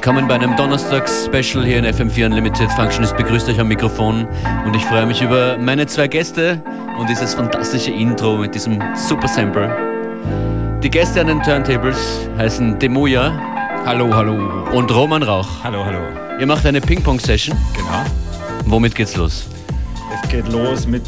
Willkommen 0.00 0.28
bei 0.28 0.36
einem 0.36 0.56
Donnerstags-Special 0.56 1.62
hier 1.62 1.76
in 1.76 1.84
FM4 1.84 2.24
Unlimited. 2.24 2.72
Functionist 2.72 3.14
begrüßt 3.18 3.50
euch 3.50 3.60
am 3.60 3.68
Mikrofon 3.68 4.26
und 4.64 4.74
ich 4.74 4.82
freue 4.86 5.04
mich 5.04 5.20
über 5.20 5.58
meine 5.58 5.86
zwei 5.86 6.08
Gäste 6.08 6.62
und 6.98 7.10
dieses 7.10 7.34
fantastische 7.34 7.90
Intro 7.90 8.38
mit 8.38 8.54
diesem 8.54 8.78
Super 8.94 9.28
Sample. 9.28 10.80
Die 10.82 10.88
Gäste 10.88 11.20
an 11.20 11.26
den 11.26 11.42
Turntables 11.42 11.98
heißen 12.38 12.78
Demoja. 12.78 13.30
Hallo, 13.84 14.14
hallo. 14.14 14.64
Und 14.72 14.90
Roman 14.90 15.22
Rauch. 15.22 15.62
Hallo, 15.62 15.84
hallo. 15.84 16.00
Ihr 16.40 16.46
macht 16.46 16.64
eine 16.64 16.80
Ping-Pong-Session. 16.80 17.54
Genau. 17.74 18.02
Womit 18.64 18.94
geht's 18.94 19.16
los? 19.16 19.48
Es 20.14 20.30
geht 20.30 20.48
los 20.48 20.86
mit 20.86 21.02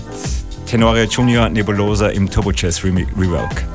Tenore 0.66 1.04
Junior 1.04 1.48
Nebulosa 1.48 2.08
im 2.08 2.28
Turbo 2.28 2.52
Jazz 2.52 2.84
Rework. 2.84 3.71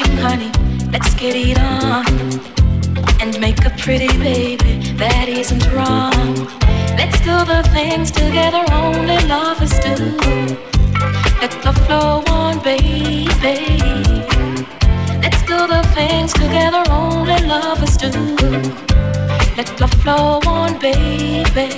Honey, 0.00 0.50
let's 0.90 1.14
get 1.14 1.34
it 1.36 1.58
on. 1.58 2.06
And 3.20 3.38
make 3.40 3.64
a 3.64 3.70
pretty 3.70 4.08
baby, 4.18 4.92
that 4.96 5.28
isn't 5.28 5.66
wrong. 5.72 6.48
Let's 6.96 7.18
do 7.20 7.36
the 7.44 7.62
things 7.72 8.10
together 8.10 8.64
only 8.72 9.18
lovers 9.26 9.78
do. 9.80 10.16
Let 11.40 11.52
the 11.62 11.72
flow 11.84 12.22
on, 12.28 12.62
baby. 12.62 13.26
Let's 15.22 15.42
do 15.42 15.58
the 15.66 15.82
things 15.94 16.32
together 16.32 16.82
only 16.90 17.38
lovers 17.46 17.96
do. 17.96 18.10
Let 19.56 19.70
the 19.76 19.88
flow 20.00 20.40
on, 20.46 20.78
baby. 20.78 21.68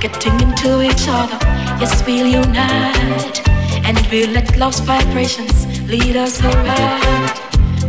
Getting 0.00 0.40
into 0.40 0.82
each 0.82 1.06
other, 1.08 1.38
yes, 1.78 2.04
we'll 2.06 2.26
unite. 2.26 3.42
And 3.84 3.98
we'll 4.10 4.30
let 4.30 4.56
love's 4.56 4.80
vibrations 4.80 5.71
lead 5.92 6.16
us 6.16 6.42
right. 6.42 7.30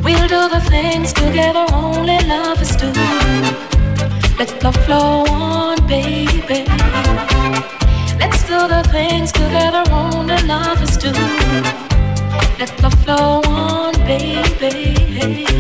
We'll 0.03 0.27
do 0.27 0.49
the 0.49 0.59
things 0.69 1.13
together 1.13 1.65
only 1.71 2.19
lovers 2.27 2.75
do. 2.75 2.87
Let 4.37 4.51
the 4.59 4.73
flow 4.83 5.23
on, 5.29 5.77
baby. 5.87 6.65
Let's 8.19 8.43
do 8.43 8.59
the 8.73 8.83
things 8.91 9.31
together 9.31 9.83
only 9.89 10.37
lovers 10.43 10.97
do. 10.97 11.11
Let 12.59 12.71
the 12.83 12.91
flow 13.03 13.41
on, 13.45 13.93
baby. 14.05 15.53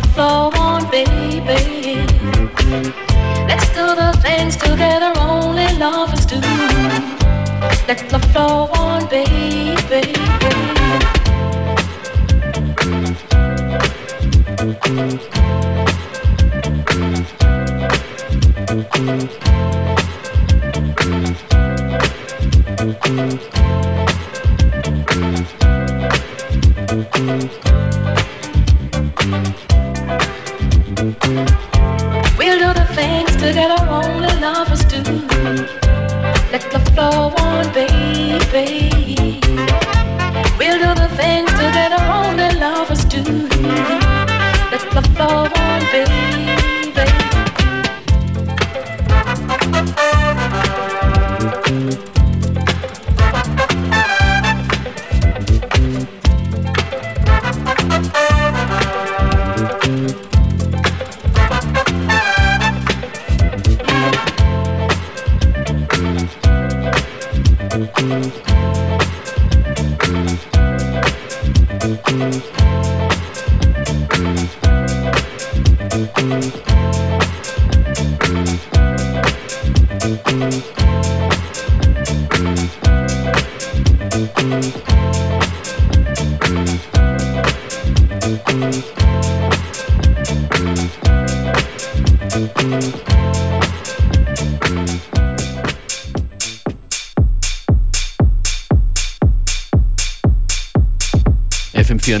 The 0.00 0.08
flow 0.08 0.50
on, 0.54 0.90
baby. 0.90 1.96
Let's 3.48 3.68
do 3.70 3.86
the 3.94 4.16
things 4.22 4.56
together 4.56 5.12
only 5.18 5.66
lovers 5.78 6.26
do. 6.26 6.40
Let 7.88 8.08
flow 8.32 8.68
on, 8.74 9.08
baby. 9.08 10.20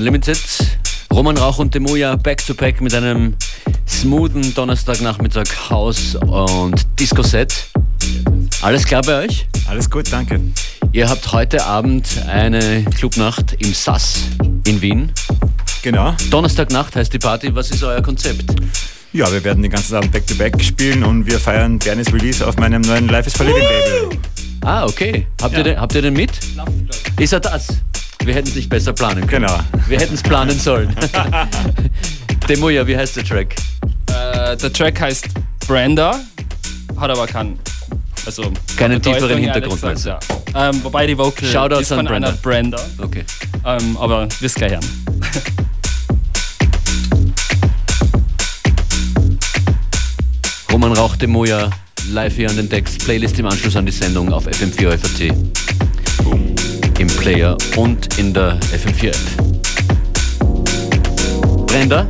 Unlimited. 0.00 0.40
Roman 1.12 1.36
Rauch 1.36 1.58
und 1.58 1.74
Demoja 1.74 2.16
back 2.16 2.42
to 2.46 2.54
back 2.54 2.80
mit 2.80 2.94
einem 2.94 3.36
smoothen 3.86 4.54
Donnerstagnachmittag 4.54 5.44
House 5.68 6.14
und 6.14 6.86
Disco-Set. 6.98 7.66
Alles 8.62 8.86
klar 8.86 9.02
bei 9.02 9.24
euch? 9.24 9.46
Alles 9.68 9.90
gut, 9.90 10.10
danke. 10.10 10.40
Ihr 10.92 11.06
habt 11.06 11.30
heute 11.32 11.66
Abend 11.66 12.08
eine 12.26 12.82
Clubnacht 12.96 13.58
im 13.58 13.74
SAS 13.74 14.22
in 14.66 14.80
Wien. 14.80 15.12
Genau. 15.82 16.14
Donnerstagnacht 16.30 16.96
heißt 16.96 17.12
die 17.12 17.18
Party. 17.18 17.54
Was 17.54 17.70
ist 17.70 17.82
euer 17.82 18.00
Konzept? 18.00 18.58
Ja, 19.12 19.30
wir 19.30 19.44
werden 19.44 19.62
den 19.62 19.70
ganzen 19.70 19.96
Abend 19.96 20.12
Back-to-Back 20.12 20.62
spielen 20.62 21.04
und 21.04 21.26
wir 21.26 21.38
feiern 21.38 21.78
Bernis 21.78 22.10
Release 22.10 22.46
auf 22.46 22.56
meinem 22.56 22.80
neuen 22.80 23.06
Life 23.06 23.26
is 23.26 23.36
for 23.36 23.44
Living 23.44 23.64
Label. 23.64 24.18
Ah, 24.62 24.86
okay. 24.86 25.26
Habt, 25.42 25.58
ihr, 25.58 25.64
den, 25.64 25.78
habt 25.78 25.94
ihr 25.94 26.00
den 26.00 26.14
mit? 26.14 26.30
Ist 27.18 27.34
er 27.34 27.40
das? 27.40 27.68
Wir 28.24 28.34
hätten 28.34 28.48
es 28.48 28.54
nicht 28.54 28.68
besser 28.68 28.92
planen 28.92 29.26
können. 29.26 29.46
Genau. 29.46 29.60
Wir 29.88 29.98
hätten 29.98 30.14
es 30.14 30.22
planen 30.22 30.58
sollen. 30.58 30.94
Demoja, 32.48 32.86
wie 32.86 32.96
heißt 32.96 33.16
der 33.16 33.24
Track? 33.24 33.54
Äh, 34.08 34.56
der 34.56 34.72
Track 34.72 35.00
heißt 35.00 35.28
Brenda, 35.66 36.20
hat 36.96 37.10
aber 37.10 37.26
keinen. 37.26 37.58
Also 38.26 38.52
Keinen 38.76 39.00
tieferen 39.00 39.38
Hintergrund, 39.38 39.80
gesagt, 39.80 40.04
Ja. 40.04 40.68
Ähm, 40.68 40.84
wobei 40.84 41.06
die 41.06 41.16
Vocal 41.16 41.48
Shoutouts 41.48 41.82
ist 41.82 41.88
von 41.88 42.00
an 42.00 42.06
Brenda. 42.06 42.28
einer 42.28 42.36
Brenda. 42.36 42.78
Okay. 42.98 43.24
Ähm, 43.64 43.96
aber 43.96 44.28
wisst 44.40 44.56
gleich 44.56 44.72
hören. 44.72 44.84
Roman 50.72 50.92
Rauch, 50.92 51.16
Demoja, 51.16 51.70
live 52.10 52.36
hier 52.36 52.50
an 52.50 52.56
den 52.56 52.68
Decks. 52.68 52.96
Playlist 52.98 53.38
im 53.38 53.46
Anschluss 53.46 53.76
an 53.76 53.86
die 53.86 53.92
Sendung 53.92 54.32
auf 54.32 54.46
FM4 54.46 54.98
FAT. 54.98 55.20
Im 56.30 56.54
Player 57.20 57.54
und 57.76 58.18
in 58.18 58.32
der 58.32 58.58
FM4 58.60 59.08
App. 59.08 59.16
Brenda? 61.66 62.06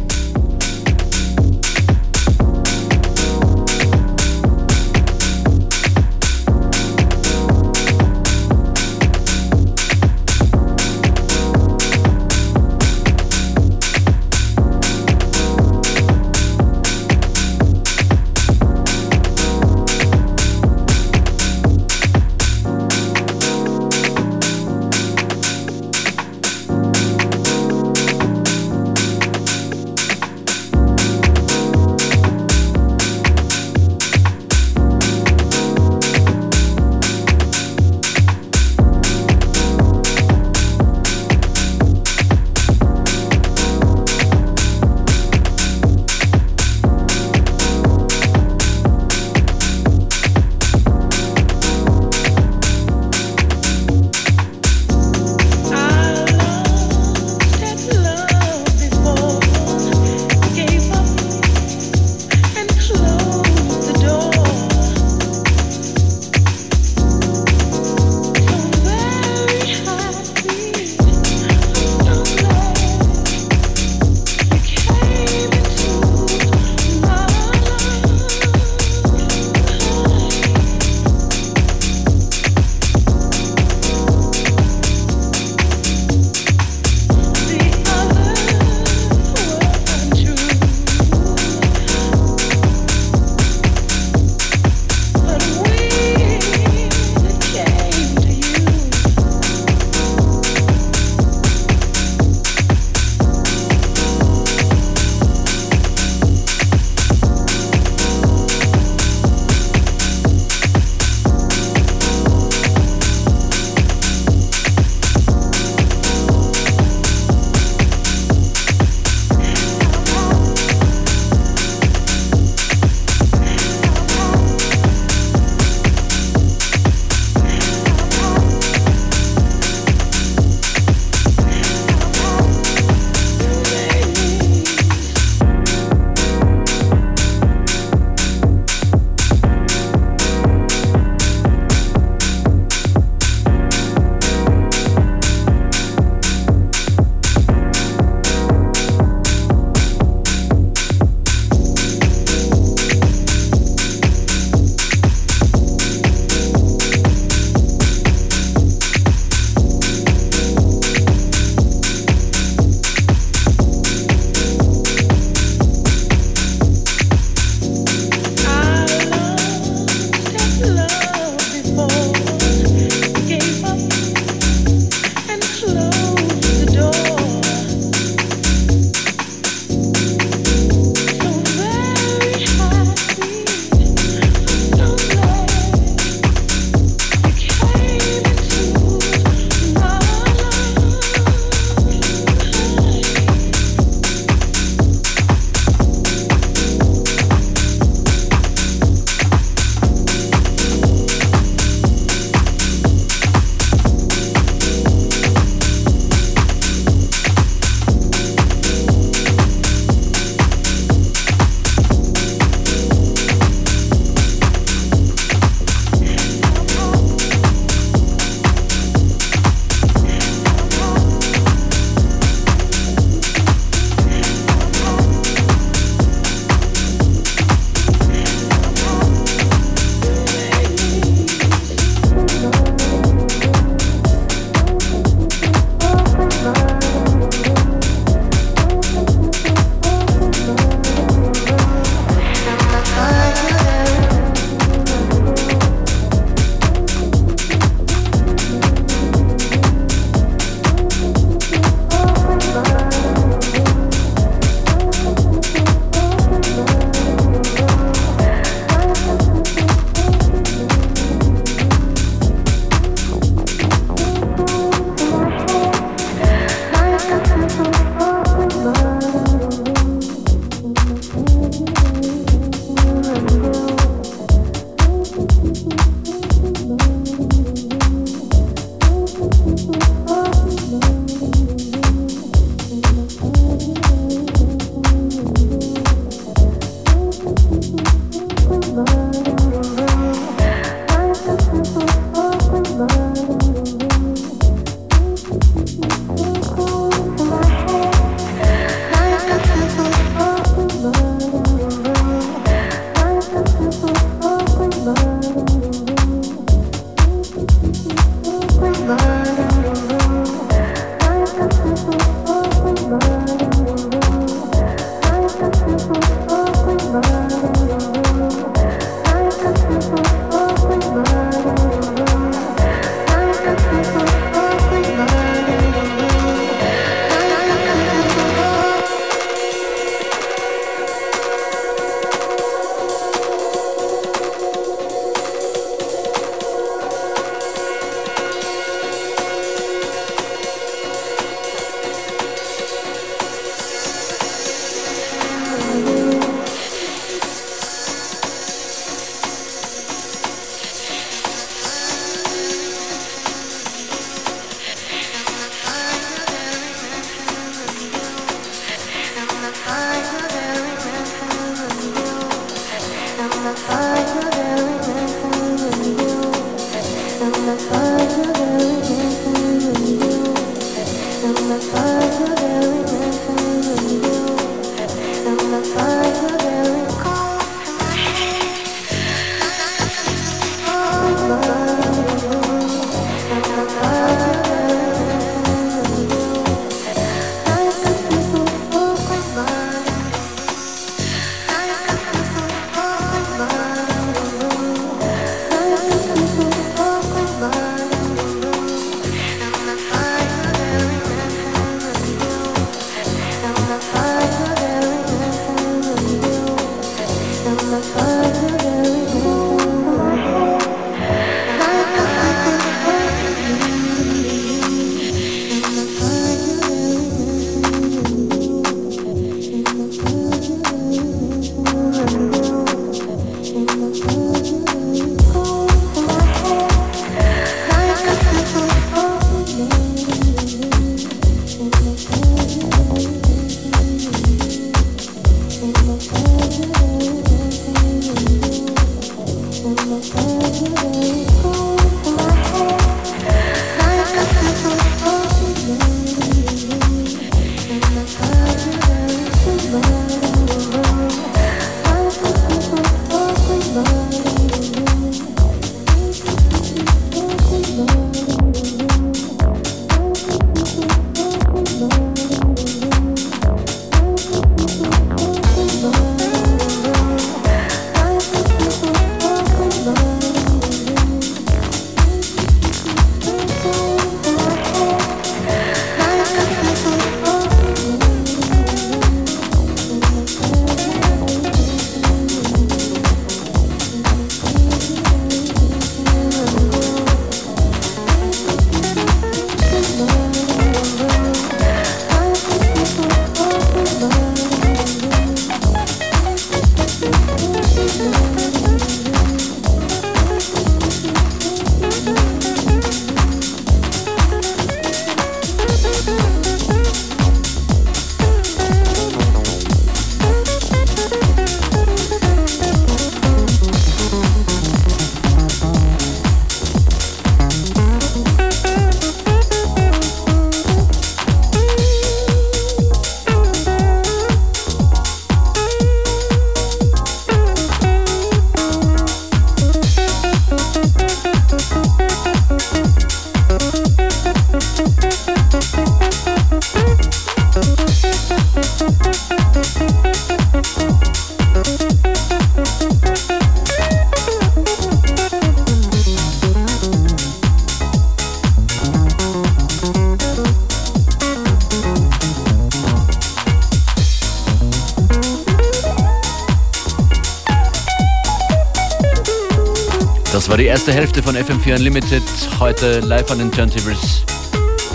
Erste 560.71 560.93
Hälfte 560.93 561.21
von 561.21 561.35
FM4 561.35 561.79
Unlimited. 561.79 562.23
Heute 562.61 563.01
live 563.01 563.29
an 563.33 563.41
den 563.41 563.51
Turntables. 563.51 564.23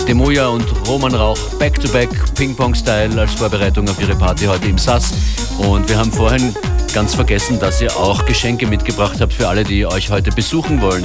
Demoja 0.08 0.48
und 0.48 0.64
Roman 0.88 1.14
Rauch 1.14 1.36
back-to-back 1.58 2.08
Ping-Pong-Style 2.34 3.20
als 3.20 3.34
Vorbereitung 3.34 3.86
auf 3.86 4.00
ihre 4.00 4.16
Party 4.16 4.46
heute 4.46 4.68
im 4.68 4.78
SAS. 4.78 5.12
Und 5.58 5.86
wir 5.86 5.98
haben 5.98 6.10
vorhin 6.10 6.56
ganz 6.94 7.14
vergessen, 7.14 7.60
dass 7.60 7.82
ihr 7.82 7.94
auch 7.94 8.24
Geschenke 8.24 8.66
mitgebracht 8.66 9.20
habt 9.20 9.34
für 9.34 9.48
alle, 9.48 9.64
die 9.64 9.84
euch 9.84 10.08
heute 10.10 10.30
besuchen 10.30 10.80
wollen. 10.80 11.04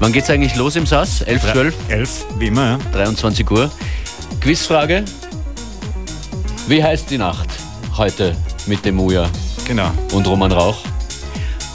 Wann 0.00 0.12
geht's 0.12 0.28
eigentlich 0.28 0.54
los 0.56 0.76
im 0.76 0.84
SAS? 0.84 1.22
11, 1.22 1.52
12? 1.52 1.74
11, 1.88 2.26
wie 2.38 2.48
immer. 2.48 2.72
Ja. 2.72 2.78
23 2.92 3.50
Uhr. 3.50 3.70
Quizfrage. 4.42 5.02
Wie 6.66 6.84
heißt 6.84 7.10
die 7.10 7.16
Nacht 7.16 7.48
heute 7.96 8.36
mit 8.66 8.84
Demoja 8.84 9.30
Genau. 9.66 9.90
und 10.12 10.26
Roman 10.26 10.52
Rauch? 10.52 10.76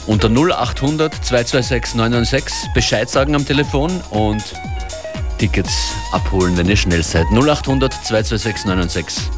Unter 0.06 0.28
0800 0.28 1.14
226 1.24 1.94
996 1.94 2.72
Bescheid 2.74 3.08
sagen 3.08 3.34
am 3.34 3.46
Telefon 3.46 4.00
und 4.10 4.42
Tickets 5.38 5.92
abholen, 6.12 6.56
wenn 6.56 6.68
ihr 6.68 6.76
schnell 6.76 7.02
seid. 7.02 7.26
0800 7.30 7.92
226 7.92 8.66
996. 8.66 9.30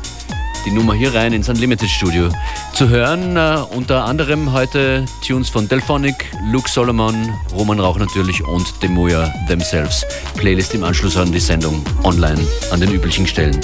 Die 0.66 0.72
Nummer 0.72 0.94
hier 0.94 1.14
rein 1.14 1.32
ins 1.32 1.48
Unlimited 1.48 1.88
Studio. 1.88 2.28
Zu 2.74 2.88
hören 2.88 3.36
äh, 3.36 3.58
unter 3.70 4.04
anderem 4.04 4.52
heute 4.52 5.04
Tunes 5.24 5.48
von 5.48 5.68
Delphonic, 5.68 6.16
Luke 6.50 6.68
Solomon, 6.68 7.32
Roman 7.54 7.78
Rauch 7.78 7.98
natürlich 7.98 8.44
und 8.44 8.66
Demoya 8.82 9.32
themselves. 9.46 10.04
Playlist 10.36 10.74
im 10.74 10.82
Anschluss 10.82 11.16
an 11.16 11.30
die 11.30 11.38
Sendung 11.38 11.84
online 12.02 12.40
an 12.72 12.80
den 12.80 12.90
üblichen 12.90 13.28
Stellen. 13.28 13.60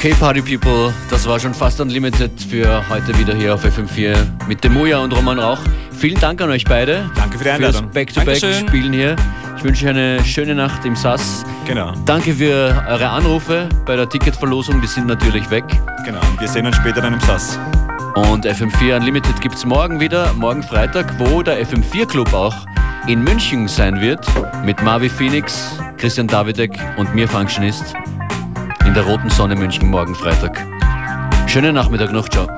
Okay, 0.00 0.14
Party 0.18 0.40
People, 0.40 0.94
das 1.10 1.28
war 1.28 1.38
schon 1.38 1.52
fast 1.52 1.78
unlimited 1.78 2.30
für 2.48 2.82
heute 2.88 3.18
wieder 3.18 3.34
hier 3.34 3.52
auf 3.52 3.62
FM4 3.62 4.16
mit 4.48 4.64
dem 4.64 4.72
Muja 4.72 4.96
und 4.96 5.14
Roman 5.14 5.38
Rauch. 5.38 5.58
Vielen 5.92 6.18
Dank 6.18 6.40
an 6.40 6.48
euch 6.48 6.64
beide. 6.64 7.10
Danke 7.16 7.36
für 7.36 7.44
die 7.44 7.50
Einladung. 7.50 7.82
Fürs 7.82 7.92
Back-to-Back-Spielen 7.92 8.94
hier. 8.94 9.14
Ich 9.58 9.62
wünsche 9.62 9.84
euch 9.84 9.90
eine 9.90 10.24
schöne 10.24 10.54
Nacht 10.54 10.86
im 10.86 10.96
SAS. 10.96 11.44
Genau. 11.66 11.92
Danke 12.06 12.32
für 12.32 12.82
eure 12.88 13.10
Anrufe 13.10 13.68
bei 13.84 13.94
der 13.94 14.08
Ticketverlosung, 14.08 14.80
die 14.80 14.86
sind 14.86 15.06
natürlich 15.06 15.50
weg. 15.50 15.64
Genau, 16.06 16.20
und 16.30 16.40
wir 16.40 16.48
sehen 16.48 16.64
uns 16.64 16.76
später 16.76 17.02
dann 17.02 17.12
im 17.12 17.20
SAS. 17.20 17.58
Und 18.14 18.46
FM4 18.46 18.96
Unlimited 18.96 19.38
gibt 19.42 19.56
es 19.56 19.66
morgen 19.66 20.00
wieder, 20.00 20.32
morgen 20.32 20.62
Freitag, 20.62 21.12
wo 21.18 21.42
der 21.42 21.62
FM4 21.62 22.06
Club 22.06 22.32
auch 22.32 22.56
in 23.06 23.22
München 23.22 23.68
sein 23.68 24.00
wird, 24.00 24.26
mit 24.64 24.82
Marvi 24.82 25.10
Phoenix, 25.10 25.78
Christian 25.98 26.26
Davidek 26.26 26.72
und 26.96 27.14
mir 27.14 27.28
Functionist 27.28 27.94
in 28.90 28.94
der 28.94 29.04
Roten 29.04 29.30
Sonne 29.30 29.54
München 29.54 29.88
morgen 29.88 30.16
Freitag. 30.16 30.66
Schönen 31.46 31.76
Nachmittag 31.76 32.10
noch, 32.10 32.28
ciao. 32.28 32.49